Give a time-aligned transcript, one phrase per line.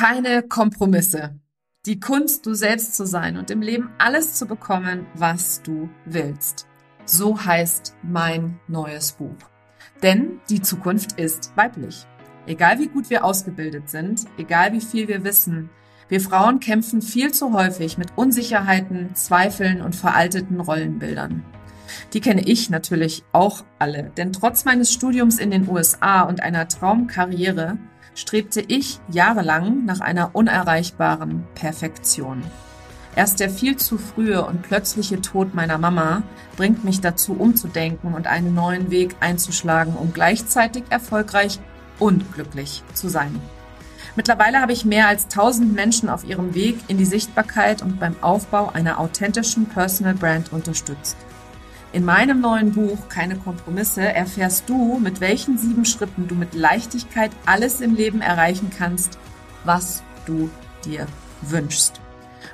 [0.00, 1.38] Keine Kompromisse.
[1.84, 6.66] Die Kunst, du selbst zu sein und im Leben alles zu bekommen, was du willst.
[7.04, 9.36] So heißt mein neues Buch.
[10.02, 12.06] Denn die Zukunft ist weiblich.
[12.46, 15.68] Egal wie gut wir ausgebildet sind, egal wie viel wir wissen,
[16.08, 21.44] wir Frauen kämpfen viel zu häufig mit Unsicherheiten, Zweifeln und veralteten Rollenbildern.
[22.14, 26.68] Die kenne ich natürlich auch alle, denn trotz meines Studiums in den USA und einer
[26.68, 27.76] Traumkarriere
[28.14, 32.42] strebte ich jahrelang nach einer unerreichbaren Perfektion.
[33.16, 36.22] Erst der viel zu frühe und plötzliche Tod meiner Mama
[36.56, 41.58] bringt mich dazu umzudenken und einen neuen Weg einzuschlagen, um gleichzeitig erfolgreich
[41.98, 43.40] und glücklich zu sein.
[44.16, 48.16] Mittlerweile habe ich mehr als 1000 Menschen auf ihrem Weg in die Sichtbarkeit und beim
[48.22, 51.16] Aufbau einer authentischen Personal Brand unterstützt.
[51.92, 57.32] In meinem neuen Buch Keine Kompromisse erfährst du, mit welchen sieben Schritten du mit Leichtigkeit
[57.46, 59.18] alles im Leben erreichen kannst,
[59.64, 60.48] was du
[60.84, 61.06] dir
[61.42, 62.00] wünschst.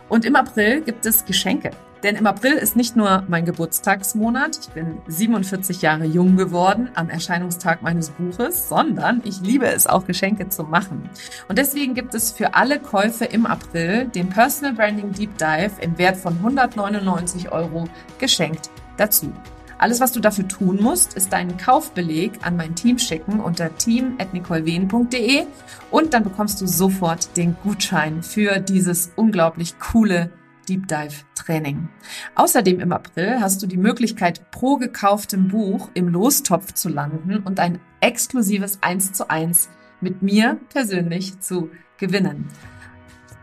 [0.09, 1.71] Und im April gibt es Geschenke.
[2.03, 7.11] Denn im April ist nicht nur mein Geburtstagsmonat, ich bin 47 Jahre jung geworden am
[7.11, 11.11] Erscheinungstag meines Buches, sondern ich liebe es auch Geschenke zu machen.
[11.49, 15.99] Und deswegen gibt es für alle Käufe im April den Personal Branding Deep Dive im
[15.99, 17.87] Wert von 199 Euro
[18.19, 19.33] geschenkt dazu.
[19.79, 25.45] Alles, was du dafür tun musst, ist deinen Kaufbeleg an mein Team schicken unter team.nicolewehen.de
[25.91, 30.31] und dann bekommst du sofort den Gutschein für dieses unglaublich coole
[30.67, 31.89] Deep Dive Training.
[32.35, 37.61] Außerdem im April hast du die Möglichkeit, pro gekauftem Buch im Lostopf zu landen und
[37.61, 39.69] ein exklusives 1 zu 1
[40.01, 42.49] mit mir persönlich zu gewinnen.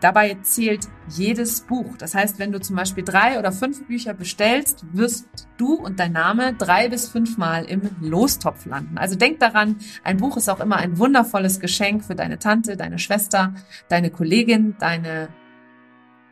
[0.04, 1.96] Dabei zählt jedes Buch.
[1.98, 6.12] Das heißt, wenn du zum Beispiel drei oder fünf Bücher bestellst, wirst du und dein
[6.12, 8.98] Name drei bis fünfmal im Lostopf landen.
[8.98, 13.00] Also denk daran, ein Buch ist auch immer ein wundervolles Geschenk für deine Tante, deine
[13.00, 13.54] Schwester,
[13.88, 15.30] deine Kollegin, deine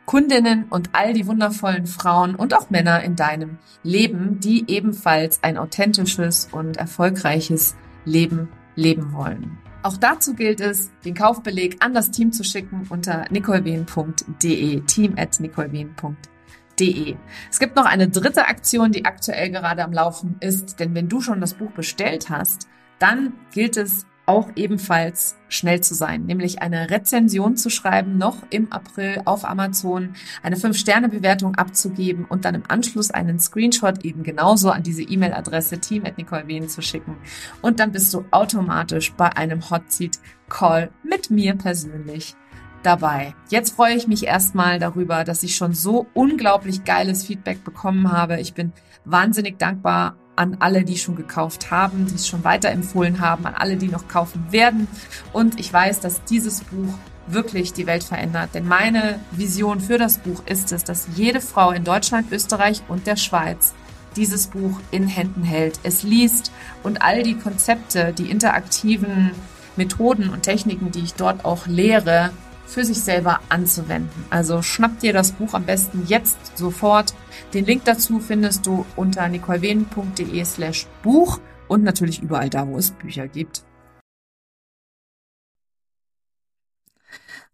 [0.04, 5.56] Kundinnen und all die wundervollen Frauen und auch Männer in deinem Leben, die ebenfalls ein
[5.56, 7.74] authentisches und erfolgreiches
[8.04, 9.56] Leben leben wollen.
[9.82, 15.40] Auch dazu gilt es, den Kaufbeleg an das Team zu schicken unter nicolewien.de, team at
[15.40, 17.16] nicolewien.de.
[17.50, 21.20] Es gibt noch eine dritte Aktion, die aktuell gerade am Laufen ist, denn wenn du
[21.20, 22.68] schon das Buch bestellt hast,
[23.00, 28.72] dann gilt es auch ebenfalls schnell zu sein, nämlich eine Rezension zu schreiben, noch im
[28.72, 34.82] April auf Amazon, eine 5-Sterne-Bewertung abzugeben und dann im Anschluss einen Screenshot eben genauso an
[34.82, 37.16] diese E-Mail-Adresse team.nicolewien zu schicken.
[37.60, 40.18] Und dann bist du automatisch bei einem Hot Seat
[40.48, 42.36] Call mit mir persönlich
[42.82, 43.34] dabei.
[43.48, 48.40] Jetzt freue ich mich erstmal darüber, dass ich schon so unglaublich geiles Feedback bekommen habe.
[48.40, 48.72] Ich bin
[49.04, 53.76] wahnsinnig dankbar an alle, die schon gekauft haben, die es schon weiterempfohlen haben, an alle,
[53.76, 54.88] die noch kaufen werden.
[55.32, 56.94] Und ich weiß, dass dieses Buch
[57.26, 58.50] wirklich die Welt verändert.
[58.54, 63.06] Denn meine Vision für das Buch ist es, dass jede Frau in Deutschland, Österreich und
[63.06, 63.74] der Schweiz
[64.16, 69.30] dieses Buch in Händen hält, es liest und all die Konzepte, die interaktiven
[69.76, 72.30] Methoden und Techniken, die ich dort auch lehre,
[72.72, 74.24] für sich selber anzuwenden.
[74.30, 77.14] Also schnapp dir das Buch am besten jetzt sofort.
[77.52, 82.90] Den Link dazu findest du unter nicolewenen.de slash Buch und natürlich überall da, wo es
[82.92, 83.64] Bücher gibt.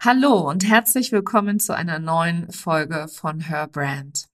[0.01, 4.29] Hallo und herzlich willkommen zu einer neuen Folge von Her Brand.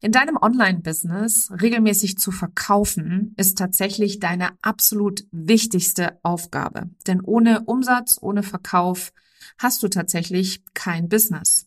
[0.00, 6.90] In deinem Online-Business regelmäßig zu verkaufen, ist tatsächlich deine absolut wichtigste Aufgabe.
[7.06, 9.12] Denn ohne Umsatz, ohne Verkauf
[9.58, 11.66] hast du tatsächlich kein Business.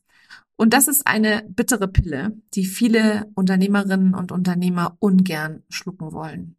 [0.56, 6.58] Und das ist eine bittere Pille, die viele Unternehmerinnen und Unternehmer ungern schlucken wollen.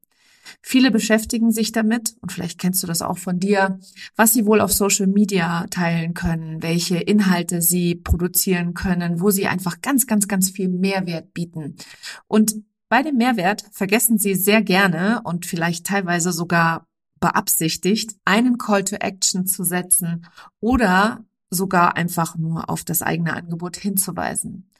[0.62, 3.78] Viele beschäftigen sich damit, und vielleicht kennst du das auch von dir,
[4.16, 9.46] was sie wohl auf Social Media teilen können, welche Inhalte sie produzieren können, wo sie
[9.46, 11.76] einfach ganz, ganz, ganz viel Mehrwert bieten.
[12.26, 12.54] Und
[12.88, 16.87] bei dem Mehrwert vergessen sie sehr gerne und vielleicht teilweise sogar
[17.20, 20.26] beabsichtigt, einen Call to Action zu setzen
[20.60, 24.70] oder sogar einfach nur auf das eigene Angebot hinzuweisen.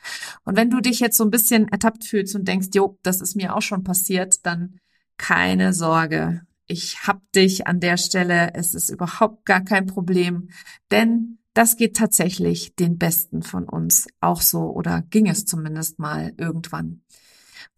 [0.44, 3.36] Und wenn du dich jetzt so ein bisschen ertappt fühlst und denkst, jo, das ist
[3.36, 4.78] mir auch schon passiert, dann
[5.16, 6.42] keine Sorge.
[6.66, 8.54] Ich hab dich an der Stelle.
[8.54, 10.50] Es ist überhaupt gar kein Problem,
[10.90, 16.32] denn das geht tatsächlich den Besten von uns auch so oder ging es zumindest mal
[16.36, 17.02] irgendwann.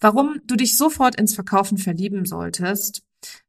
[0.00, 3.02] Warum du dich sofort ins Verkaufen verlieben solltest,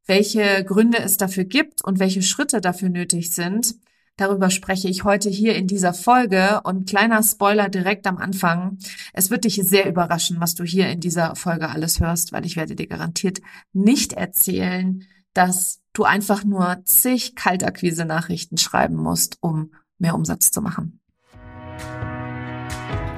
[0.05, 3.75] welche Gründe es dafür gibt und welche Schritte dafür nötig sind,
[4.17, 6.61] darüber spreche ich heute hier in dieser Folge.
[6.63, 8.77] Und kleiner Spoiler direkt am Anfang.
[9.13, 12.55] Es wird dich sehr überraschen, was du hier in dieser Folge alles hörst, weil ich
[12.55, 13.41] werde dir garantiert
[13.73, 20.99] nicht erzählen, dass du einfach nur zig Kaltakquise-Nachrichten schreiben musst, um mehr Umsatz zu machen.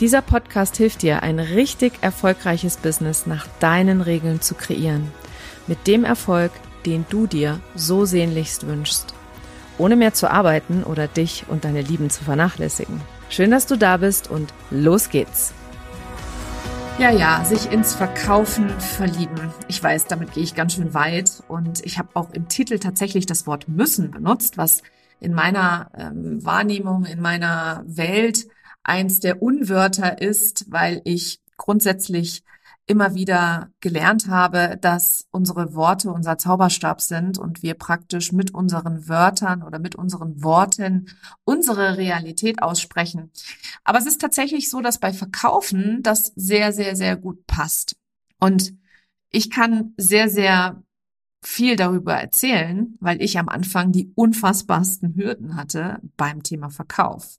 [0.00, 5.10] Dieser Podcast hilft dir, ein richtig erfolgreiches Business nach deinen Regeln zu kreieren.
[5.66, 6.52] Mit dem Erfolg,
[6.86, 9.12] den du dir so sehnlichst wünschst.
[9.76, 13.00] Ohne mehr zu arbeiten oder dich und deine Lieben zu vernachlässigen.
[13.28, 15.52] Schön, dass du da bist und los geht's.
[17.00, 19.52] Ja, ja, sich ins Verkaufen verlieben.
[19.66, 23.26] Ich weiß, damit gehe ich ganz schön weit und ich habe auch im Titel tatsächlich
[23.26, 24.82] das Wort müssen benutzt, was
[25.18, 28.46] in meiner ähm, Wahrnehmung, in meiner Welt
[28.88, 32.42] eins der Unwörter ist, weil ich grundsätzlich
[32.86, 39.08] immer wieder gelernt habe, dass unsere Worte unser Zauberstab sind und wir praktisch mit unseren
[39.08, 41.10] Wörtern oder mit unseren Worten
[41.44, 43.30] unsere Realität aussprechen.
[43.84, 47.94] Aber es ist tatsächlich so, dass bei Verkaufen das sehr, sehr, sehr gut passt.
[48.40, 48.72] Und
[49.30, 50.82] ich kann sehr, sehr
[51.42, 57.38] viel darüber erzählen, weil ich am Anfang die unfassbarsten Hürden hatte beim Thema Verkauf.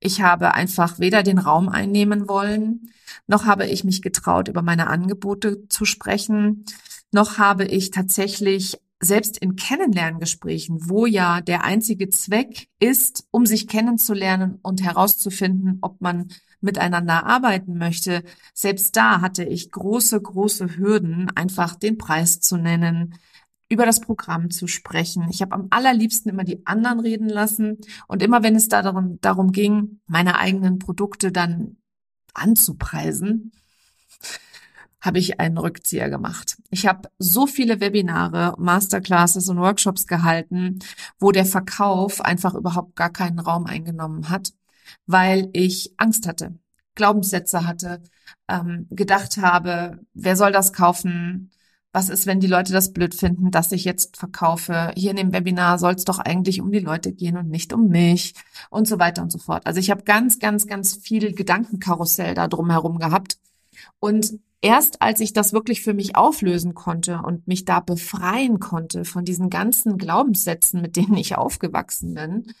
[0.00, 2.92] Ich habe einfach weder den Raum einnehmen wollen,
[3.26, 6.64] noch habe ich mich getraut, über meine Angebote zu sprechen,
[7.12, 13.68] noch habe ich tatsächlich selbst in Kennenlerngesprächen, wo ja der einzige Zweck ist, um sich
[13.68, 16.28] kennenzulernen und herauszufinden, ob man
[16.60, 18.22] miteinander arbeiten möchte,
[18.54, 23.14] selbst da hatte ich große, große Hürden, einfach den Preis zu nennen,
[23.68, 25.26] über das Programm zu sprechen.
[25.30, 29.52] Ich habe am allerliebsten immer die anderen reden lassen und immer wenn es darum, darum
[29.52, 31.76] ging, meine eigenen Produkte dann
[32.32, 33.52] anzupreisen,
[35.06, 36.58] habe ich einen Rückzieher gemacht.
[36.70, 40.80] Ich habe so viele Webinare, Masterclasses und Workshops gehalten,
[41.18, 44.52] wo der Verkauf einfach überhaupt gar keinen Raum eingenommen hat,
[45.06, 46.58] weil ich Angst hatte,
[46.94, 48.02] Glaubenssätze hatte,
[48.48, 51.50] ähm, gedacht habe, wer soll das kaufen?
[51.96, 54.92] was ist, wenn die Leute das blöd finden, dass ich jetzt verkaufe?
[54.94, 57.88] Hier in dem Webinar soll es doch eigentlich um die Leute gehen und nicht um
[57.88, 58.34] mich
[58.68, 59.66] und so weiter und so fort.
[59.66, 63.38] Also ich habe ganz, ganz, ganz viel Gedankenkarussell da drumherum gehabt.
[63.98, 69.04] Und erst als ich das wirklich für mich auflösen konnte und mich da befreien konnte
[69.04, 72.52] von diesen ganzen Glaubenssätzen, mit denen ich aufgewachsen bin,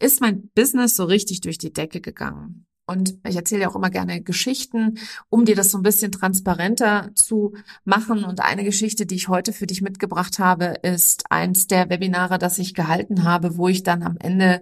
[0.00, 2.66] ist mein Business so richtig durch die Decke gegangen.
[2.86, 4.98] Und ich erzähle ja auch immer gerne Geschichten,
[5.30, 7.54] um dir das so ein bisschen transparenter zu
[7.84, 8.24] machen.
[8.24, 12.58] Und eine Geschichte, die ich heute für dich mitgebracht habe, ist eins der Webinare, das
[12.58, 14.60] ich gehalten habe, wo ich dann am Ende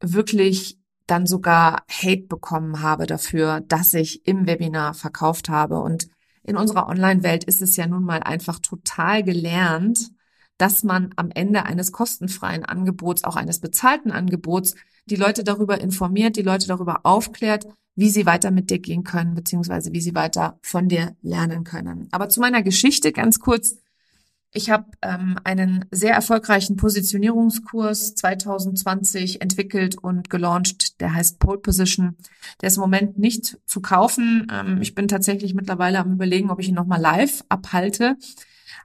[0.00, 5.78] wirklich dann sogar Hate bekommen habe dafür, dass ich im Webinar verkauft habe.
[5.78, 6.08] Und
[6.46, 10.10] in unserer Online-Welt ist es ja nun mal einfach total gelernt,
[10.58, 14.74] dass man am Ende eines kostenfreien Angebots, auch eines bezahlten Angebots,
[15.06, 19.34] die Leute darüber informiert, die Leute darüber aufklärt, wie sie weiter mit dir gehen können,
[19.34, 22.08] beziehungsweise wie sie weiter von dir lernen können.
[22.12, 23.76] Aber zu meiner Geschichte ganz kurz.
[24.52, 31.00] Ich habe ähm, einen sehr erfolgreichen Positionierungskurs 2020 entwickelt und gelauncht.
[31.00, 32.16] Der heißt Pole Position.
[32.60, 34.46] Der ist im Moment nicht zu kaufen.
[34.50, 38.16] Ähm, ich bin tatsächlich mittlerweile am überlegen, ob ich ihn nochmal live abhalte.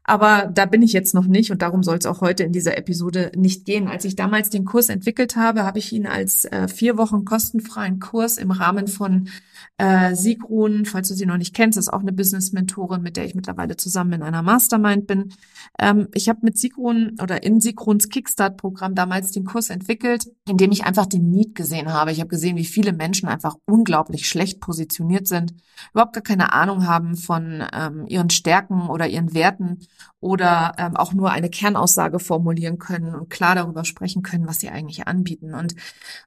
[0.03, 2.77] Aber da bin ich jetzt noch nicht und darum soll es auch heute in dieser
[2.77, 3.87] Episode nicht gehen.
[3.87, 7.99] Als ich damals den Kurs entwickelt habe, habe ich ihn als äh, vier Wochen kostenfreien
[7.99, 9.29] Kurs im Rahmen von
[9.77, 13.35] äh, Sigrun, falls du sie noch nicht kennst, ist auch eine Business-Mentorin, mit der ich
[13.35, 15.33] mittlerweile zusammen in einer Mastermind bin.
[15.79, 20.71] Ähm, ich habe mit Sigrun oder in Sigruns Kickstart-Programm damals den Kurs entwickelt, in dem
[20.71, 22.11] ich einfach den Need gesehen habe.
[22.11, 25.53] Ich habe gesehen, wie viele Menschen einfach unglaublich schlecht positioniert sind,
[25.93, 29.79] überhaupt gar keine Ahnung haben von ähm, ihren Stärken oder ihren Werten
[30.19, 34.69] oder ähm, auch nur eine Kernaussage formulieren können und klar darüber sprechen können, was sie
[34.69, 35.53] eigentlich anbieten.
[35.53, 35.75] Und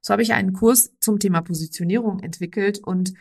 [0.00, 3.14] so habe ich einen Kurs zum Thema Positionierung entwickelt und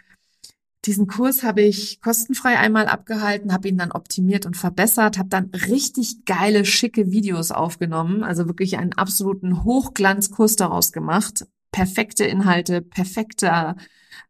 [0.86, 5.46] diesen Kurs habe ich kostenfrei einmal abgehalten, habe ihn dann optimiert und verbessert, habe dann
[5.70, 11.46] richtig geile, schicke Videos aufgenommen, also wirklich einen absoluten Hochglanzkurs daraus gemacht.
[11.72, 13.78] Perfekte Inhalte, perfekter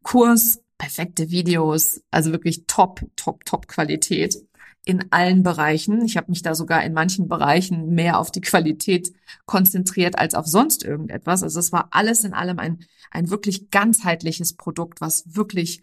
[0.04, 4.36] Kurs, perfekte Videos, also wirklich top, top, top Qualität
[4.84, 6.04] in allen Bereichen.
[6.04, 9.12] Ich habe mich da sogar in manchen Bereichen mehr auf die Qualität
[9.46, 11.42] konzentriert als auf sonst irgendetwas.
[11.42, 15.82] Also es war alles in allem ein, ein wirklich ganzheitliches Produkt, was wirklich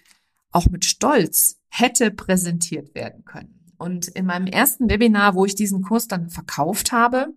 [0.51, 3.61] auch mit Stolz hätte präsentiert werden können.
[3.77, 7.33] Und in meinem ersten Webinar, wo ich diesen Kurs dann verkauft habe,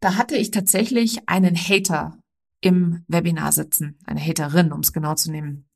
[0.00, 2.18] da hatte ich tatsächlich einen Hater
[2.60, 5.66] im Webinar sitzen, eine Haterin, um es genau zu nehmen.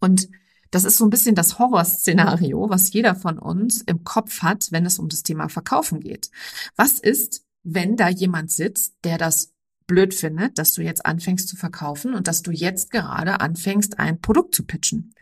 [0.00, 0.28] Und
[0.70, 4.86] das ist so ein bisschen das Horrorszenario, was jeder von uns im Kopf hat, wenn
[4.86, 6.30] es um das Thema Verkaufen geht.
[6.76, 9.52] Was ist, wenn da jemand sitzt, der das
[9.88, 14.20] blöd findet, dass du jetzt anfängst zu verkaufen und dass du jetzt gerade anfängst, ein
[14.20, 15.14] Produkt zu pitchen.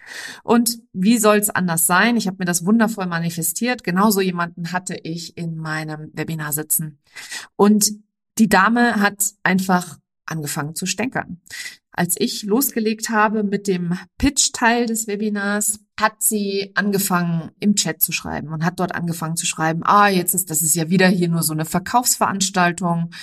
[0.42, 2.16] Und wie soll es anders sein?
[2.16, 3.84] Ich habe mir das wundervoll manifestiert.
[3.84, 6.98] Genauso jemanden hatte ich in meinem Webinar sitzen.
[7.54, 7.92] Und
[8.38, 11.40] die Dame hat einfach angefangen zu stänkern.
[11.98, 18.12] Als ich losgelegt habe mit dem Pitch-Teil des Webinars, hat sie angefangen im Chat zu
[18.12, 21.28] schreiben und hat dort angefangen zu schreiben, ah, jetzt ist, das ist ja wieder hier
[21.28, 23.14] nur so eine Verkaufsveranstaltung.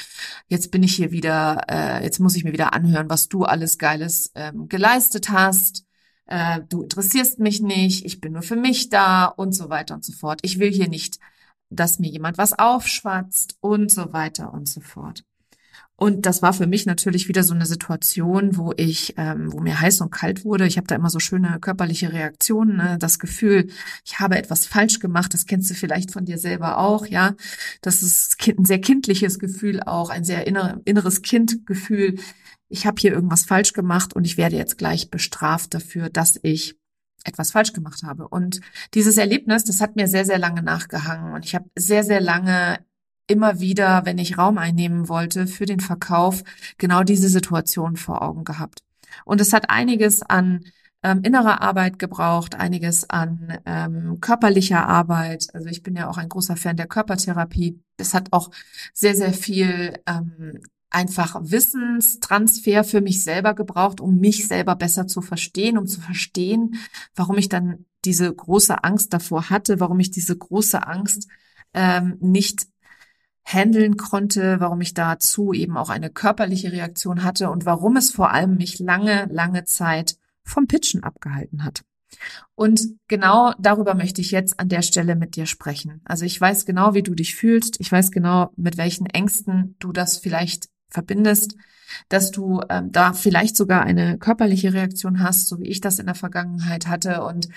[0.47, 3.77] Jetzt bin ich hier wieder, äh, jetzt muss ich mir wieder anhören, was du alles
[3.77, 5.85] Geiles ähm, geleistet hast.
[6.25, 10.03] Äh, du interessierst mich nicht, ich bin nur für mich da und so weiter und
[10.03, 10.39] so fort.
[10.41, 11.19] Ich will hier nicht,
[11.69, 15.23] dass mir jemand was aufschwatzt und so weiter und so fort.
[15.95, 19.79] Und das war für mich natürlich wieder so eine Situation, wo ich, ähm, wo mir
[19.79, 20.65] heiß und kalt wurde.
[20.65, 22.97] Ich habe da immer so schöne körperliche Reaktionen, ne?
[22.99, 23.67] das Gefühl,
[24.03, 25.33] ich habe etwas falsch gemacht.
[25.33, 27.35] Das kennst du vielleicht von dir selber auch, ja.
[27.81, 32.15] Das ist ein sehr kindliches Gefühl auch, ein sehr inneres Kindgefühl.
[32.69, 36.75] Ich habe hier irgendwas falsch gemacht und ich werde jetzt gleich bestraft dafür, dass ich
[37.23, 38.27] etwas falsch gemacht habe.
[38.27, 38.61] Und
[38.93, 41.33] dieses Erlebnis, das hat mir sehr, sehr lange nachgehangen.
[41.33, 42.79] Und ich habe sehr, sehr lange
[43.27, 46.43] immer wieder, wenn ich Raum einnehmen wollte für den Verkauf,
[46.77, 48.79] genau diese Situation vor Augen gehabt.
[49.25, 50.65] Und es hat einiges an
[51.03, 55.47] ähm, innerer Arbeit gebraucht, einiges an ähm, körperlicher Arbeit.
[55.53, 57.79] Also ich bin ja auch ein großer Fan der Körpertherapie.
[57.97, 58.51] Es hat auch
[58.93, 65.21] sehr, sehr viel ähm, einfach Wissenstransfer für mich selber gebraucht, um mich selber besser zu
[65.21, 66.75] verstehen, um zu verstehen,
[67.15, 71.27] warum ich dann diese große Angst davor hatte, warum ich diese große Angst
[71.73, 72.67] ähm, nicht
[73.43, 78.31] handeln konnte, warum ich dazu eben auch eine körperliche Reaktion hatte und warum es vor
[78.31, 81.83] allem mich lange, lange Zeit vom Pitchen abgehalten hat.
[82.55, 86.01] Und genau darüber möchte ich jetzt an der Stelle mit dir sprechen.
[86.05, 87.79] Also ich weiß genau, wie du dich fühlst.
[87.79, 91.55] Ich weiß genau, mit welchen Ängsten du das vielleicht verbindest,
[92.09, 96.05] dass du ähm, da vielleicht sogar eine körperliche Reaktion hast, so wie ich das in
[96.05, 97.23] der Vergangenheit hatte.
[97.23, 97.49] Und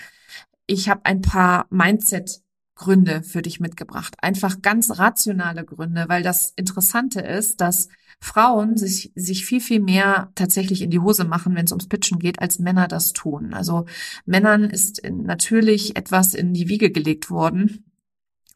[0.65, 2.41] ich habe ein paar Mindset
[2.77, 4.15] Gründe für dich mitgebracht.
[4.21, 10.31] Einfach ganz rationale Gründe, weil das Interessante ist, dass Frauen sich, sich viel, viel mehr
[10.35, 13.53] tatsächlich in die Hose machen, wenn es ums Pitchen geht, als Männer das tun.
[13.53, 13.85] Also
[14.25, 17.86] Männern ist natürlich etwas in die Wiege gelegt worden,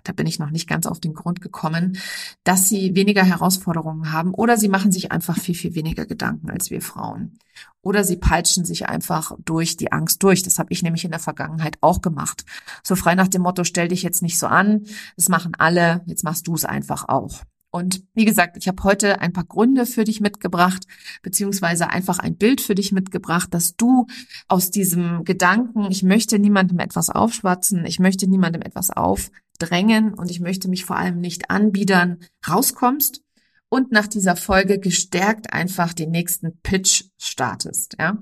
[0.03, 1.97] da bin ich noch nicht ganz auf den Grund gekommen,
[2.43, 6.69] dass sie weniger Herausforderungen haben oder sie machen sich einfach viel, viel weniger Gedanken als
[6.69, 7.37] wir Frauen.
[7.81, 10.43] Oder sie peitschen sich einfach durch die Angst durch.
[10.43, 12.45] Das habe ich nämlich in der Vergangenheit auch gemacht.
[12.83, 16.23] So frei nach dem Motto, stell dich jetzt nicht so an, das machen alle, jetzt
[16.23, 17.41] machst du es einfach auch.
[17.71, 20.85] Und wie gesagt, ich habe heute ein paar Gründe für dich mitgebracht,
[21.21, 24.07] beziehungsweise einfach ein Bild für dich mitgebracht, dass du
[24.49, 30.41] aus diesem Gedanken, ich möchte niemandem etwas aufschwatzen, ich möchte niemandem etwas aufdrängen und ich
[30.41, 33.23] möchte mich vor allem nicht anbiedern, rauskommst
[33.69, 38.17] und nach dieser Folge gestärkt einfach den nächsten Pitch startest, ja.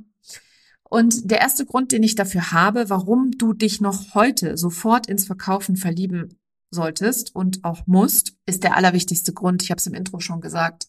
[0.83, 5.25] Und der erste Grund, den ich dafür habe, warum du dich noch heute sofort ins
[5.25, 6.39] Verkaufen verlieben
[6.71, 9.63] solltest und auch musst, ist der allerwichtigste Grund.
[9.63, 10.87] Ich habe es im Intro schon gesagt.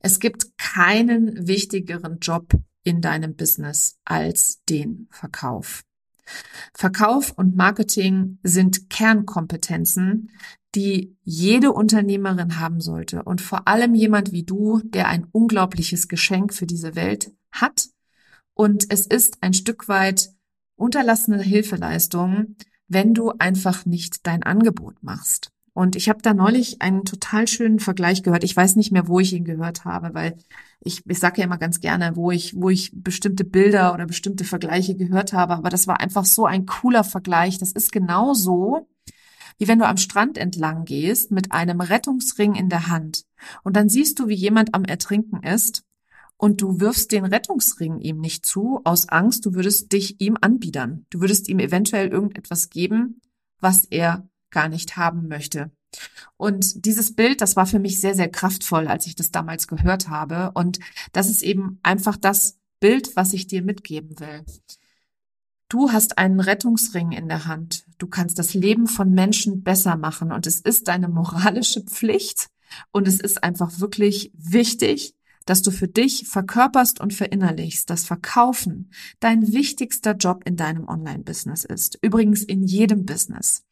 [0.00, 2.52] Es gibt keinen wichtigeren Job
[2.84, 5.82] in deinem Business als den Verkauf.
[6.74, 10.30] Verkauf und Marketing sind Kernkompetenzen,
[10.74, 16.52] die jede Unternehmerin haben sollte und vor allem jemand wie du, der ein unglaubliches Geschenk
[16.52, 17.88] für diese Welt hat.
[18.54, 20.30] Und es ist ein Stück weit
[20.76, 22.56] unterlassene Hilfeleistung,
[22.88, 25.52] wenn du einfach nicht dein Angebot machst.
[25.74, 28.42] Und ich habe da neulich einen total schönen Vergleich gehört.
[28.42, 30.36] Ich weiß nicht mehr, wo ich ihn gehört habe, weil
[30.80, 34.42] ich, ich sage ja immer ganz gerne, wo ich, wo ich bestimmte Bilder oder bestimmte
[34.42, 35.54] Vergleiche gehört habe.
[35.54, 37.58] Aber das war einfach so ein cooler Vergleich.
[37.58, 38.88] Das ist genauso,
[39.58, 43.24] wie wenn du am Strand entlang gehst mit einem Rettungsring in der Hand.
[43.62, 45.84] Und dann siehst du, wie jemand am Ertrinken ist
[46.38, 51.04] und du wirfst den Rettungsring ihm nicht zu, aus Angst, du würdest dich ihm anbiedern.
[51.10, 53.20] Du würdest ihm eventuell irgendetwas geben,
[53.60, 55.72] was er gar nicht haben möchte.
[56.36, 60.08] Und dieses Bild, das war für mich sehr, sehr kraftvoll, als ich das damals gehört
[60.08, 60.52] habe.
[60.54, 60.78] Und
[61.12, 64.44] das ist eben einfach das Bild, was ich dir mitgeben will.
[65.68, 67.84] Du hast einen Rettungsring in der Hand.
[67.98, 70.30] Du kannst das Leben von Menschen besser machen.
[70.30, 72.48] Und es ist deine moralische Pflicht.
[72.92, 75.14] Und es ist einfach wirklich wichtig,
[75.48, 81.64] dass du für dich verkörperst und verinnerlichst, dass Verkaufen dein wichtigster Job in deinem Online-Business
[81.64, 81.98] ist.
[82.02, 83.64] Übrigens in jedem Business.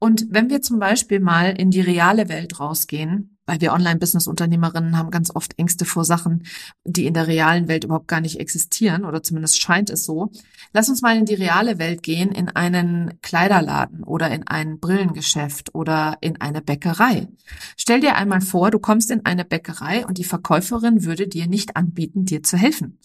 [0.00, 5.10] Und wenn wir zum Beispiel mal in die reale Welt rausgehen, weil wir Online-Business-Unternehmerinnen haben
[5.10, 6.44] ganz oft Ängste vor Sachen,
[6.84, 10.30] die in der realen Welt überhaupt gar nicht existieren oder zumindest scheint es so.
[10.72, 15.74] Lass uns mal in die reale Welt gehen, in einen Kleiderladen oder in ein Brillengeschäft
[15.74, 17.28] oder in eine Bäckerei.
[17.76, 21.76] Stell dir einmal vor, du kommst in eine Bäckerei und die Verkäuferin würde dir nicht
[21.76, 22.98] anbieten, dir zu helfen.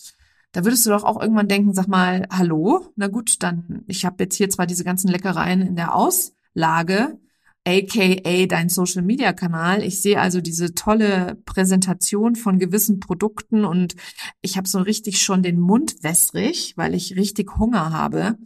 [0.51, 4.23] Da würdest du doch auch irgendwann denken, sag mal, hallo, na gut, dann, ich habe
[4.23, 7.19] jetzt hier zwar diese ganzen Leckereien in der Auslage,
[7.67, 9.83] aka dein Social Media Kanal.
[9.83, 13.95] Ich sehe also diese tolle Präsentation von gewissen Produkten und
[14.41, 18.37] ich habe so richtig schon den Mund wässrig, weil ich richtig Hunger habe.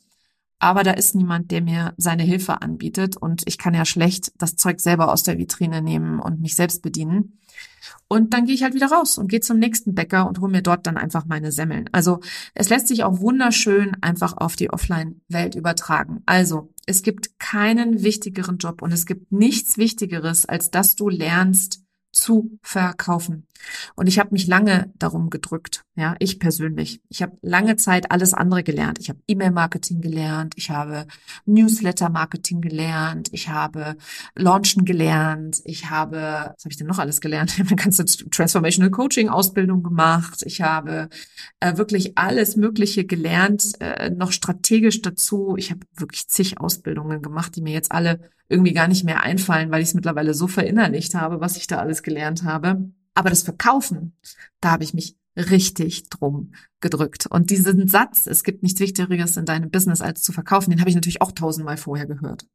[0.60, 4.56] Aber da ist niemand, der mir seine Hilfe anbietet und ich kann ja schlecht das
[4.58, 7.40] Zeug selber aus der Vitrine nehmen und mich selbst bedienen.
[8.10, 10.62] Und dann gehe ich halt wieder raus und gehe zum nächsten Bäcker und hole mir
[10.62, 11.90] dort dann einfach meine Semmeln.
[11.92, 12.20] Also
[12.56, 16.24] es lässt sich auch wunderschön einfach auf die Offline-Welt übertragen.
[16.26, 21.84] Also es gibt keinen wichtigeren Job und es gibt nichts Wichtigeres, als dass du lernst,
[22.12, 23.46] zu verkaufen.
[23.96, 27.02] Und ich habe mich lange darum gedrückt, ja, ich persönlich.
[27.10, 29.00] Ich habe lange Zeit alles andere gelernt.
[29.00, 31.06] Ich habe E-Mail-Marketing gelernt, ich habe
[31.46, 33.96] Newsletter-Marketing gelernt, ich habe
[34.36, 37.52] Launchen gelernt, ich habe, was habe ich denn noch alles gelernt?
[37.60, 41.10] Ich habe eine ganze Transformational Coaching-Ausbildung gemacht, ich habe
[41.60, 45.56] äh, wirklich alles Mögliche gelernt, äh, noch strategisch dazu.
[45.58, 49.72] Ich habe wirklich zig Ausbildungen gemacht, die mir jetzt alle irgendwie gar nicht mehr einfallen,
[49.72, 52.90] weil ich es mittlerweile so verinnerlicht habe, was ich da alles gelernt habe.
[53.20, 54.14] Aber das Verkaufen,
[54.62, 57.26] da habe ich mich richtig drum gedrückt.
[57.26, 60.90] Und diesen Satz, es gibt nichts Wichtigeres in deinem Business als zu verkaufen, den habe
[60.90, 62.48] ich natürlich auch tausendmal vorher gehört.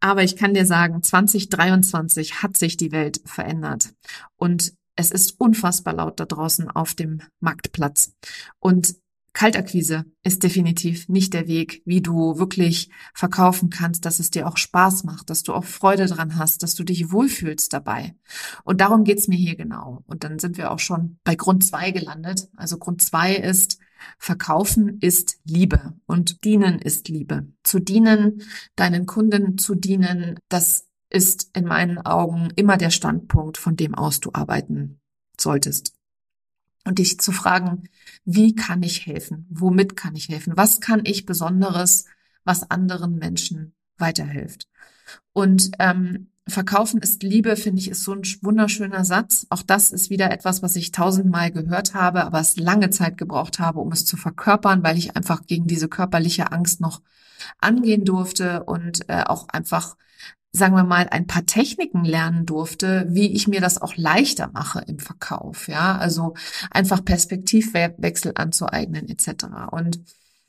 [0.00, 3.94] Aber ich kann dir sagen, 2023 hat sich die Welt verändert.
[4.36, 8.12] Und es ist unfassbar laut da draußen auf dem Marktplatz.
[8.58, 8.94] Und
[9.32, 14.56] Kaltakquise ist definitiv nicht der Weg, wie du wirklich verkaufen kannst, dass es dir auch
[14.56, 18.16] Spaß macht, dass du auch Freude dran hast, dass du dich wohlfühlst dabei.
[18.64, 20.02] Und darum geht's mir hier genau.
[20.06, 22.48] Und dann sind wir auch schon bei Grund zwei gelandet.
[22.56, 23.78] Also Grund zwei ist,
[24.18, 27.48] Verkaufen ist Liebe und Dienen ist Liebe.
[27.62, 28.42] Zu dienen,
[28.76, 34.20] deinen Kunden zu dienen, das ist in meinen Augen immer der Standpunkt, von dem aus
[34.20, 35.00] du arbeiten
[35.40, 35.97] solltest
[36.88, 37.84] und dich zu fragen,
[38.24, 39.46] wie kann ich helfen?
[39.50, 40.54] Womit kann ich helfen?
[40.56, 42.06] Was kann ich Besonderes,
[42.44, 44.68] was anderen Menschen weiterhilft?
[45.34, 49.46] Und ähm, Verkaufen ist Liebe, finde ich, ist so ein wunderschöner Satz.
[49.50, 53.58] Auch das ist wieder etwas, was ich tausendmal gehört habe, aber es lange Zeit gebraucht
[53.58, 57.02] habe, um es zu verkörpern, weil ich einfach gegen diese körperliche Angst noch
[57.58, 59.98] angehen durfte und äh, auch einfach
[60.52, 64.80] sagen wir mal, ein paar Techniken lernen durfte, wie ich mir das auch leichter mache
[64.86, 65.68] im Verkauf.
[65.68, 66.34] Ja, also
[66.70, 69.46] einfach Perspektivwechsel anzueignen etc.
[69.70, 70.00] Und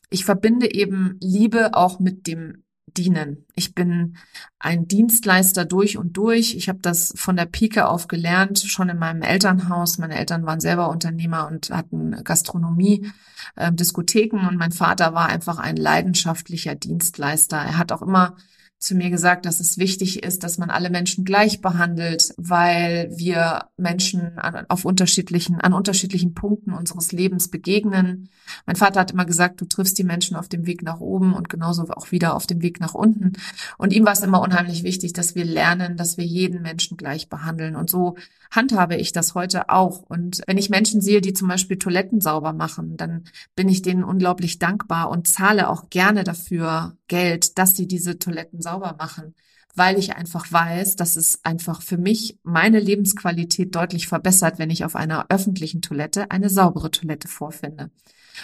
[0.10, 2.64] ich verbinde eben Liebe auch mit dem
[2.98, 3.46] Dienen.
[3.56, 4.18] Ich bin
[4.58, 6.56] ein Dienstleister durch und durch.
[6.56, 10.00] Ich habe das von der Pike auf gelernt, schon in meinem Elternhaus.
[10.00, 13.12] Meine Eltern waren selber Unternehmer und hatten Gastronomie,
[13.56, 17.58] äh, Diskotheken und mein Vater war einfach ein leidenschaftlicher Dienstleister.
[17.58, 18.36] Er hat auch immer
[18.80, 23.66] zu mir gesagt, dass es wichtig ist, dass man alle Menschen gleich behandelt, weil wir
[23.76, 28.30] Menschen an, auf unterschiedlichen, an unterschiedlichen Punkten unseres Lebens begegnen.
[28.66, 31.50] Mein Vater hat immer gesagt, du triffst die Menschen auf dem Weg nach oben und
[31.50, 33.34] genauso auch wieder auf dem Weg nach unten.
[33.78, 37.30] Und ihm war es immer unheimlich wichtig, dass wir lernen, dass wir jeden Menschen gleich
[37.30, 37.76] behandeln.
[37.76, 38.16] Und so
[38.52, 40.02] handhabe ich das heute auch.
[40.02, 44.04] Und wenn ich Menschen sehe, die zum Beispiel Toiletten sauber machen, dann bin ich denen
[44.04, 49.36] unglaublich dankbar und zahle auch gerne dafür Geld, dass sie diese Toiletten sauber machen,
[49.76, 54.84] weil ich einfach weiß, dass es einfach für mich meine Lebensqualität deutlich verbessert, wenn ich
[54.84, 57.92] auf einer öffentlichen Toilette eine saubere Toilette vorfinde.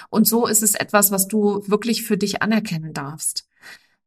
[0.10, 3.47] Und so ist es etwas, was du wirklich für dich anerkennen darfst.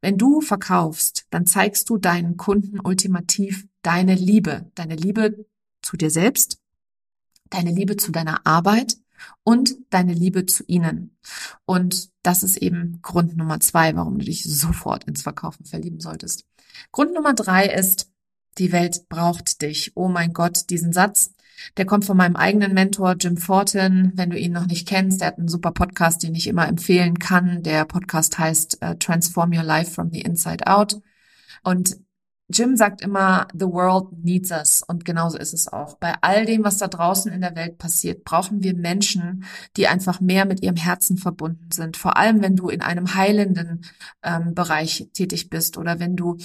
[0.00, 5.46] Wenn du verkaufst, dann zeigst du deinen Kunden ultimativ deine Liebe, deine Liebe
[5.82, 6.60] zu dir selbst,
[7.50, 8.96] deine Liebe zu deiner Arbeit
[9.42, 11.16] und deine Liebe zu ihnen.
[11.64, 16.46] Und das ist eben Grund Nummer zwei, warum du dich sofort ins Verkaufen verlieben solltest.
[16.92, 18.10] Grund Nummer drei ist,
[18.58, 19.92] die Welt braucht dich.
[19.94, 21.32] Oh mein Gott, diesen Satz,
[21.76, 24.12] der kommt von meinem eigenen Mentor Jim Fortin.
[24.14, 27.18] Wenn du ihn noch nicht kennst, der hat einen super Podcast, den ich immer empfehlen
[27.18, 27.62] kann.
[27.62, 31.00] Der Podcast heißt uh, Transform Your Life from the Inside Out.
[31.62, 31.98] Und
[32.50, 34.82] Jim sagt immer, the world needs us.
[34.86, 35.98] Und genauso ist es auch.
[35.98, 39.44] Bei all dem, was da draußen in der Welt passiert, brauchen wir Menschen,
[39.76, 41.98] die einfach mehr mit ihrem Herzen verbunden sind.
[41.98, 43.84] Vor allem, wenn du in einem heilenden
[44.22, 46.38] ähm, Bereich tätig bist oder wenn du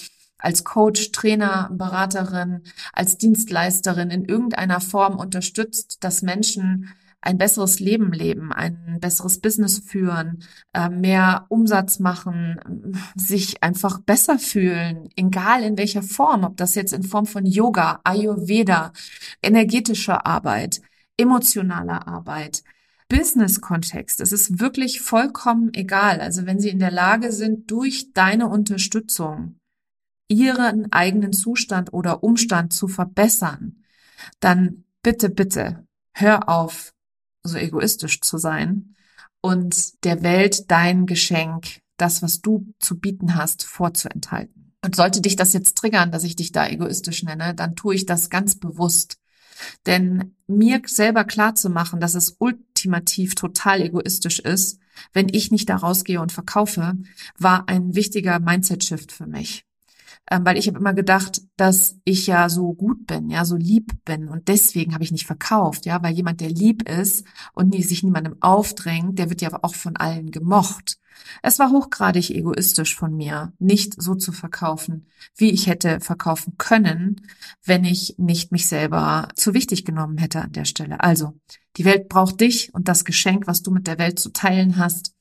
[0.44, 6.90] als Coach, Trainer, Beraterin, als Dienstleisterin in irgendeiner Form unterstützt, dass Menschen
[7.22, 12.60] ein besseres Leben leben, ein besseres Business führen, äh, mehr Umsatz machen,
[13.16, 18.02] sich einfach besser fühlen, egal in welcher Form, ob das jetzt in Form von Yoga,
[18.04, 18.92] Ayurveda,
[19.42, 20.82] energetischer Arbeit,
[21.16, 22.64] emotionaler Arbeit,
[23.08, 24.20] Business-Kontext.
[24.20, 26.20] Es ist wirklich vollkommen egal.
[26.20, 29.56] Also wenn Sie in der Lage sind, durch deine Unterstützung
[30.34, 33.84] Ihren eigenen Zustand oder Umstand zu verbessern,
[34.40, 36.92] dann bitte, bitte hör auf,
[37.44, 38.96] so egoistisch zu sein
[39.42, 44.74] und der Welt dein Geschenk, das, was du zu bieten hast, vorzuenthalten.
[44.84, 48.08] Und sollte dich das jetzt triggern, dass ich dich da egoistisch nenne, dann tue ich
[48.08, 49.20] das ganz bewusst.
[49.86, 54.80] Denn mir selber klar zu machen, dass es ultimativ total egoistisch ist,
[55.14, 56.98] wenn ich nicht da rausgehe und verkaufe,
[57.38, 59.64] war ein wichtiger Mindset-Shift für mich
[60.30, 63.92] ähm, weil ich habe immer gedacht, dass ich ja so gut bin, ja, so lieb
[64.06, 67.84] bin und deswegen habe ich nicht verkauft, ja, weil jemand, der lieb ist und nie,
[67.84, 70.98] sich niemandem aufdrängt, der wird ja auch von allen gemocht.
[71.42, 77.28] Es war hochgradig egoistisch von mir, nicht so zu verkaufen, wie ich hätte verkaufen können,
[77.64, 81.02] wenn ich nicht mich selber zu wichtig genommen hätte an der Stelle.
[81.02, 81.40] Also,
[81.78, 85.14] die Welt braucht dich und das Geschenk, was du mit der Welt zu teilen hast.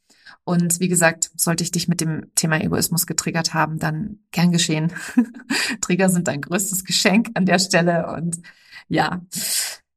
[0.44, 4.92] Und wie gesagt, sollte ich dich mit dem Thema Egoismus getriggert haben, dann gern geschehen.
[5.80, 8.12] Trigger sind dein größtes Geschenk an der Stelle.
[8.12, 8.40] Und
[8.88, 9.20] ja,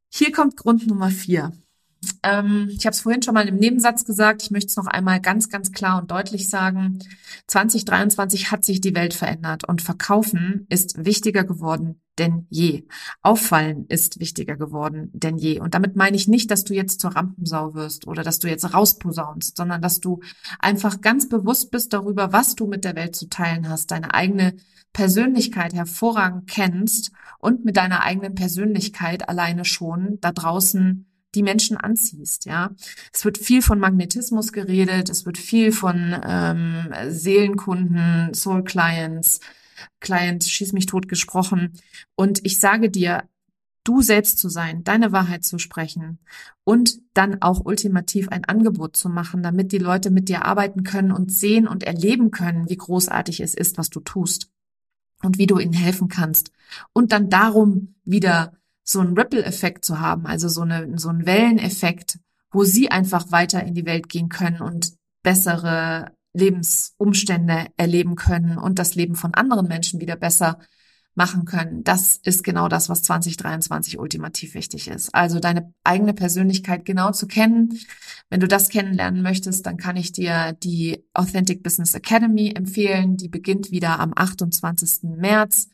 [0.10, 1.52] hier kommt Grund Nummer vier.
[2.22, 4.44] Ähm, ich habe es vorhin schon mal im Nebensatz gesagt.
[4.44, 7.00] Ich möchte es noch einmal ganz, ganz klar und deutlich sagen.
[7.48, 12.84] 2023 hat sich die Welt verändert und Verkaufen ist wichtiger geworden denn je.
[13.22, 15.60] Auffallen ist wichtiger geworden denn je.
[15.60, 18.74] Und damit meine ich nicht, dass du jetzt zur Rampensau wirst oder dass du jetzt
[18.74, 20.22] rausposaunst, sondern dass du
[20.60, 24.56] einfach ganz bewusst bist darüber, was du mit der Welt zu teilen hast, deine eigene
[24.94, 32.46] Persönlichkeit hervorragend kennst und mit deiner eigenen Persönlichkeit alleine schon da draußen die Menschen anziehst,
[32.46, 32.72] ja.
[33.14, 39.42] Es wird viel von Magnetismus geredet, es wird viel von ähm, Seelenkunden, Soul Clients,
[40.00, 41.74] Client schieß mich tot gesprochen.
[42.16, 43.24] Und ich sage dir,
[43.86, 46.20] du selbst zu sein, deine Wahrheit zu sprechen
[46.64, 51.12] und dann auch ultimativ ein Angebot zu machen, damit die Leute mit dir arbeiten können
[51.12, 54.50] und sehen und erleben können, wie großartig es ist, was du tust
[55.22, 56.52] und wie du ihnen helfen kannst.
[56.94, 58.54] Und dann darum wieder
[58.84, 62.20] so einen Ripple-Effekt zu haben, also so, eine, so einen Welleneffekt,
[62.52, 68.78] wo sie einfach weiter in die Welt gehen können und bessere Lebensumstände erleben können und
[68.78, 70.60] das Leben von anderen Menschen wieder besser
[71.16, 71.84] machen können.
[71.84, 75.16] Das ist genau das, was 2023 ultimativ wichtig ist.
[75.16, 77.80] Also deine eigene Persönlichkeit genau zu kennen.
[78.30, 83.16] Wenn du das kennenlernen möchtest, dann kann ich dir die Authentic Business Academy empfehlen.
[83.16, 85.04] Die beginnt wieder am 28.
[85.04, 85.70] März.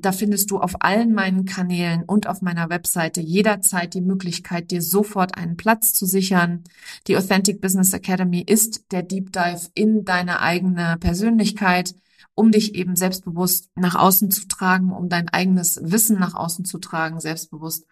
[0.00, 4.80] Da findest du auf allen meinen Kanälen und auf meiner Webseite jederzeit die Möglichkeit, dir
[4.80, 6.62] sofort einen Platz zu sichern.
[7.08, 11.96] Die Authentic Business Academy ist der Deep Dive in deine eigene Persönlichkeit,
[12.34, 16.78] um dich eben selbstbewusst nach außen zu tragen, um dein eigenes Wissen nach außen zu
[16.78, 17.84] tragen, selbstbewusst.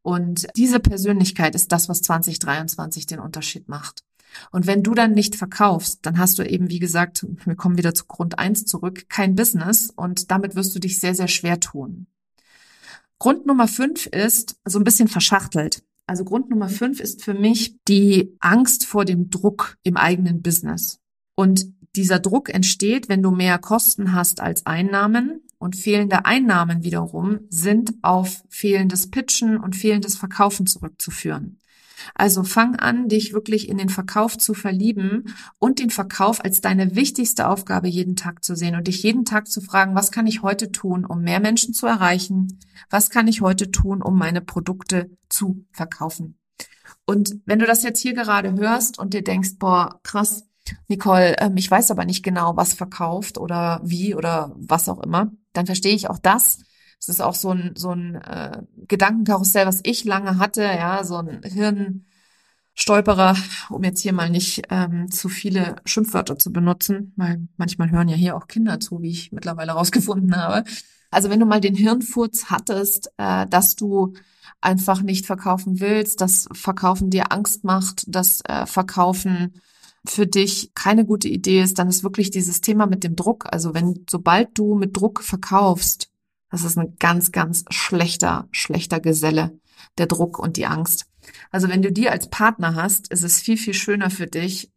[0.00, 4.02] Und diese Persönlichkeit ist das, was 2023 den Unterschied macht.
[4.50, 7.94] Und wenn du dann nicht verkaufst, dann hast du eben, wie gesagt, wir kommen wieder
[7.94, 12.06] zu Grund eins zurück, kein Business und damit wirst du dich sehr, sehr schwer tun.
[13.18, 15.84] Grund Nummer fünf ist so ein bisschen verschachtelt.
[16.06, 20.98] Also Grund Nummer fünf ist für mich die Angst vor dem Druck im eigenen Business.
[21.36, 25.42] Und dieser Druck entsteht, wenn du mehr Kosten hast als Einnahmen.
[25.58, 31.59] Und fehlende Einnahmen wiederum sind auf fehlendes Pitchen und fehlendes Verkaufen zurückzuführen.
[32.14, 36.94] Also fang an, dich wirklich in den Verkauf zu verlieben und den Verkauf als deine
[36.96, 40.42] wichtigste Aufgabe jeden Tag zu sehen und dich jeden Tag zu fragen, was kann ich
[40.42, 42.58] heute tun, um mehr Menschen zu erreichen?
[42.88, 46.38] Was kann ich heute tun, um meine Produkte zu verkaufen?
[47.06, 50.44] Und wenn du das jetzt hier gerade hörst und dir denkst, boah, krass,
[50.88, 55.32] Nicole, ähm, ich weiß aber nicht genau, was verkauft oder wie oder was auch immer,
[55.52, 56.58] dann verstehe ich auch das
[57.00, 61.16] es ist auch so ein, so ein äh, Gedankenkarussell, was ich lange hatte, ja, so
[61.16, 63.36] ein Hirnstolperer,
[63.70, 68.16] um jetzt hier mal nicht ähm, zu viele Schimpfwörter zu benutzen, weil manchmal hören ja
[68.16, 70.64] hier auch Kinder zu, wie ich mittlerweile rausgefunden habe.
[71.10, 74.12] Also wenn du mal den Hirnfurz hattest, äh, dass du
[74.60, 79.54] einfach nicht verkaufen willst, dass Verkaufen dir Angst macht, dass äh, Verkaufen
[80.06, 83.46] für dich keine gute Idee ist, dann ist wirklich dieses Thema mit dem Druck.
[83.50, 86.09] Also wenn, sobald du mit Druck verkaufst,
[86.50, 89.58] das ist ein ganz, ganz schlechter, schlechter Geselle,
[89.98, 91.06] der Druck und die Angst.
[91.50, 94.70] Also wenn du die als Partner hast, ist es viel, viel schöner für dich,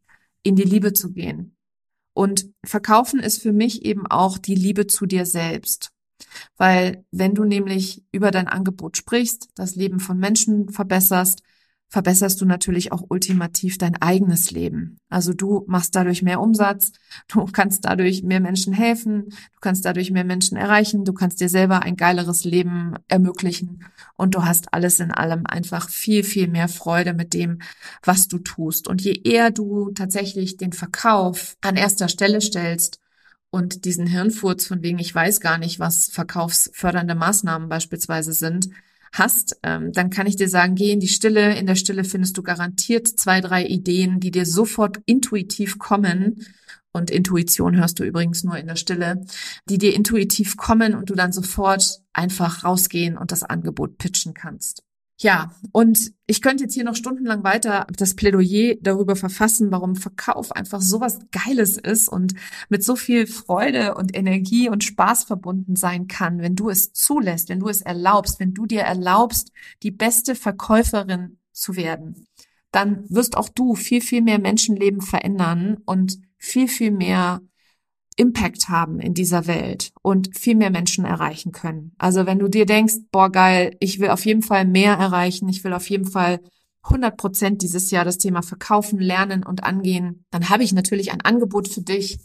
[0.43, 1.55] in die Liebe zu gehen.
[2.13, 5.91] Und verkaufen ist für mich eben auch die Liebe zu dir selbst.
[6.57, 11.41] Weil wenn du nämlich über dein Angebot sprichst, das Leben von Menschen verbesserst,
[11.93, 14.97] verbesserst du natürlich auch ultimativ dein eigenes Leben.
[15.09, 16.91] Also du machst dadurch mehr Umsatz,
[17.27, 21.49] du kannst dadurch mehr Menschen helfen, du kannst dadurch mehr Menschen erreichen, du kannst dir
[21.49, 23.85] selber ein geileres Leben ermöglichen
[24.17, 27.59] und du hast alles in allem einfach viel, viel mehr Freude mit dem,
[28.01, 28.87] was du tust.
[28.87, 32.99] Und je eher du tatsächlich den Verkauf an erster Stelle stellst,
[33.51, 38.71] und diesen Hirnfurz von wegen, ich weiß gar nicht, was verkaufsfördernde Maßnahmen beispielsweise sind,
[39.13, 41.55] hast, ähm, dann kann ich dir sagen, geh in die Stille.
[41.55, 46.45] In der Stille findest du garantiert zwei, drei Ideen, die dir sofort intuitiv kommen.
[46.91, 49.25] Und Intuition hörst du übrigens nur in der Stille,
[49.69, 54.82] die dir intuitiv kommen und du dann sofort einfach rausgehen und das Angebot pitchen kannst.
[55.19, 60.51] Ja, und ich könnte jetzt hier noch stundenlang weiter das Plädoyer darüber verfassen, warum Verkauf
[60.51, 62.33] einfach so was Geiles ist und
[62.69, 67.49] mit so viel Freude und Energie und Spaß verbunden sein kann, wenn du es zulässt,
[67.49, 69.51] wenn du es erlaubst, wenn du dir erlaubst,
[69.83, 72.27] die beste Verkäuferin zu werden.
[72.71, 77.41] Dann wirst auch du viel, viel mehr Menschenleben verändern und viel, viel mehr
[78.17, 81.93] Impact haben in dieser Welt und viel mehr Menschen erreichen können.
[81.97, 85.63] Also wenn du dir denkst, boah geil, ich will auf jeden Fall mehr erreichen, ich
[85.63, 86.39] will auf jeden Fall
[86.83, 91.21] 100 Prozent dieses Jahr das Thema Verkaufen, Lernen und Angehen, dann habe ich natürlich ein
[91.21, 92.19] Angebot für dich,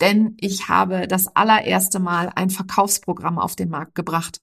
[0.00, 4.40] denn ich habe das allererste Mal ein Verkaufsprogramm auf den Markt gebracht.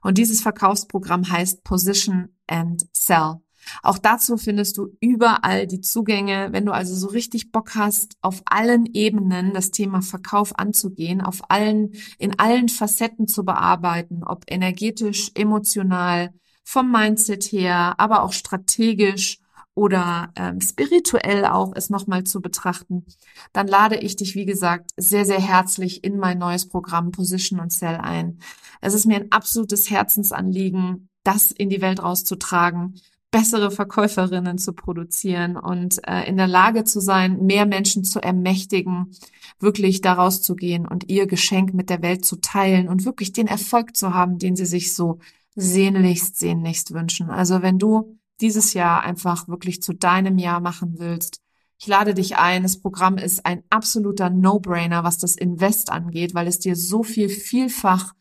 [0.00, 3.36] Und dieses Verkaufsprogramm heißt Position and Sell.
[3.82, 6.48] Auch dazu findest du überall die Zugänge.
[6.52, 11.50] Wenn du also so richtig Bock hast, auf allen Ebenen das Thema Verkauf anzugehen, auf
[11.50, 16.30] allen, in allen Facetten zu bearbeiten, ob energetisch, emotional,
[16.64, 19.38] vom Mindset her, aber auch strategisch
[19.74, 23.06] oder ähm, spirituell auch es nochmal zu betrachten,
[23.52, 27.72] dann lade ich dich, wie gesagt, sehr, sehr herzlich in mein neues Programm Position und
[27.72, 28.38] Sell ein.
[28.80, 33.00] Es ist mir ein absolutes Herzensanliegen, das in die Welt rauszutragen,
[33.32, 39.16] bessere Verkäuferinnen zu produzieren und äh, in der Lage zu sein, mehr Menschen zu ermächtigen,
[39.58, 43.48] wirklich daraus zu gehen und ihr Geschenk mit der Welt zu teilen und wirklich den
[43.48, 45.18] Erfolg zu haben, den sie sich so
[45.56, 47.30] sehnlichst, sehnlichst wünschen.
[47.30, 51.40] Also wenn du dieses Jahr einfach wirklich zu deinem Jahr machen willst,
[51.78, 52.62] ich lade dich ein.
[52.62, 57.28] Das Programm ist ein absoluter No-Brainer, was das Invest angeht, weil es dir so viel
[57.28, 58.12] vielfach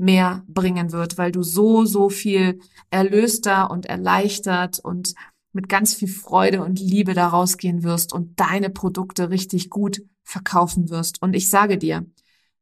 [0.00, 2.58] mehr bringen wird, weil du so, so viel
[2.90, 5.14] erlöster und erleichtert und
[5.52, 10.90] mit ganz viel Freude und Liebe da rausgehen wirst und deine Produkte richtig gut verkaufen
[10.90, 11.20] wirst.
[11.22, 12.06] Und ich sage dir,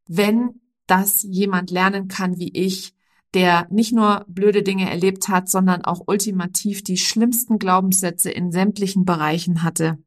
[0.07, 2.95] wenn das jemand lernen kann wie ich,
[3.35, 9.05] der nicht nur blöde Dinge erlebt hat, sondern auch ultimativ die schlimmsten Glaubenssätze in sämtlichen
[9.05, 9.99] Bereichen hatte,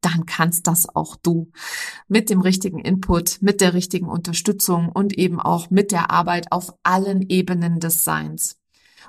[0.00, 1.50] dann kannst das auch du
[2.06, 6.74] mit dem richtigen Input, mit der richtigen Unterstützung und eben auch mit der Arbeit auf
[6.82, 8.57] allen Ebenen des Seins.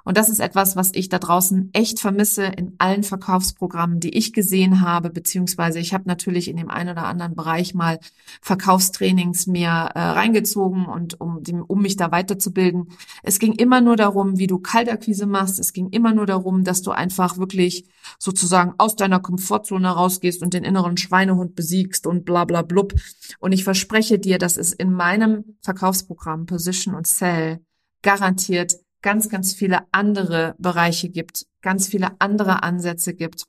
[0.03, 4.33] Und das ist etwas, was ich da draußen echt vermisse in allen Verkaufsprogrammen, die ich
[4.33, 7.99] gesehen habe, beziehungsweise ich habe natürlich in dem einen oder anderen Bereich mal
[8.41, 12.87] Verkaufstrainings mir äh, reingezogen und um, um mich da weiterzubilden.
[13.23, 15.59] Es ging immer nur darum, wie du Kaltakquise machst.
[15.59, 17.85] Es ging immer nur darum, dass du einfach wirklich
[18.17, 22.93] sozusagen aus deiner Komfortzone rausgehst und den inneren Schweinehund besiegst und bla bla blub.
[23.39, 27.59] Und ich verspreche dir, dass es in meinem Verkaufsprogramm Position und Sell
[28.01, 33.45] garantiert ganz, ganz viele andere Bereiche gibt, ganz viele andere Ansätze gibt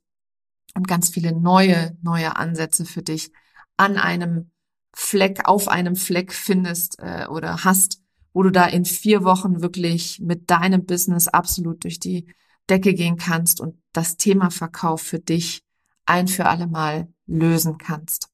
[0.74, 3.32] und ganz viele neue, neue Ansätze für dich
[3.76, 4.50] an einem
[4.92, 10.20] Fleck, auf einem Fleck findest äh, oder hast, wo du da in vier Wochen wirklich
[10.20, 12.26] mit deinem Business absolut durch die
[12.68, 15.64] Decke gehen kannst und das Thema Verkauf für dich
[16.06, 18.30] ein für alle Mal lösen kannst.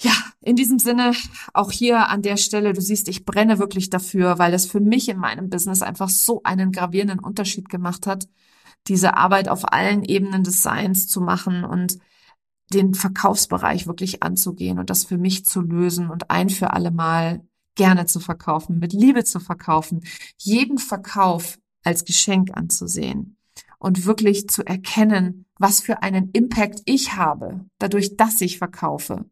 [0.00, 1.12] Ja, in diesem Sinne,
[1.52, 5.08] auch hier an der Stelle, du siehst, ich brenne wirklich dafür, weil es für mich
[5.08, 8.28] in meinem Business einfach so einen gravierenden Unterschied gemacht hat,
[8.86, 11.98] diese Arbeit auf allen Ebenen des Seins zu machen und
[12.72, 17.42] den Verkaufsbereich wirklich anzugehen und das für mich zu lösen und ein für alle Mal
[17.74, 20.04] gerne zu verkaufen, mit Liebe zu verkaufen,
[20.36, 23.37] jeden Verkauf als Geschenk anzusehen
[23.78, 29.24] und wirklich zu erkennen, was für einen Impact ich habe, dadurch, dass ich verkaufe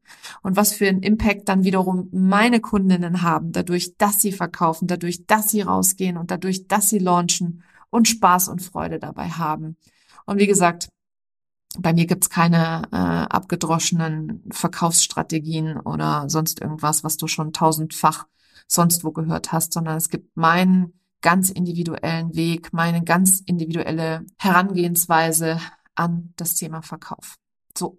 [0.42, 5.26] und was für einen Impact dann wiederum meine Kundinnen haben, dadurch, dass sie verkaufen, dadurch,
[5.26, 9.76] dass sie rausgehen und dadurch, dass sie launchen und Spaß und Freude dabei haben.
[10.26, 10.88] Und wie gesagt,
[11.78, 18.26] bei mir gibt's keine äh, abgedroschenen Verkaufsstrategien oder sonst irgendwas, was du schon tausendfach
[18.66, 25.61] sonst wo gehört hast, sondern es gibt meinen ganz individuellen Weg, meine ganz individuelle Herangehensweise
[25.94, 27.37] an das Thema Verkauf.
[27.76, 27.98] So.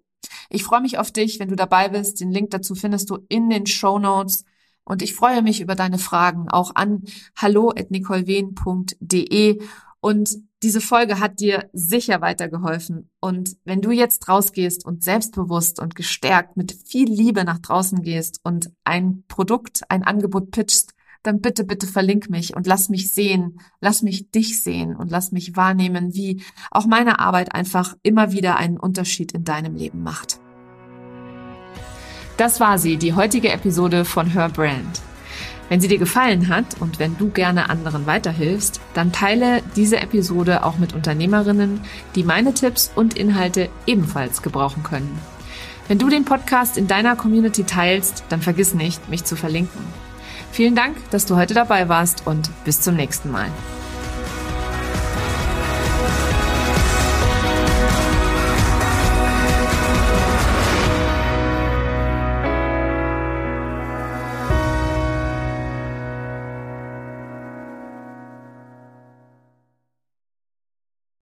[0.50, 2.20] Ich freue mich auf dich, wenn du dabei bist.
[2.20, 4.44] Den Link dazu findest du in den Show Notes.
[4.84, 7.04] Und ich freue mich über deine Fragen auch an
[7.36, 9.60] hallo@nicolewehn.de
[10.00, 13.10] Und diese Folge hat dir sicher weitergeholfen.
[13.20, 18.40] Und wenn du jetzt rausgehst und selbstbewusst und gestärkt mit viel Liebe nach draußen gehst
[18.42, 23.60] und ein Produkt, ein Angebot pitchst, dann bitte, bitte verlink mich und lass mich sehen,
[23.80, 28.56] lass mich dich sehen und lass mich wahrnehmen, wie auch meine Arbeit einfach immer wieder
[28.56, 30.40] einen Unterschied in deinem Leben macht.
[32.36, 35.02] Das war sie, die heutige Episode von Her Brand.
[35.68, 40.64] Wenn sie dir gefallen hat und wenn du gerne anderen weiterhilfst, dann teile diese Episode
[40.64, 41.80] auch mit Unternehmerinnen,
[42.14, 45.18] die meine Tipps und Inhalte ebenfalls gebrauchen können.
[45.88, 50.07] Wenn du den Podcast in deiner Community teilst, dann vergiss nicht, mich zu verlinken.
[50.58, 53.46] Vielen Dank, dass du heute dabei warst und bis zum nächsten Mal.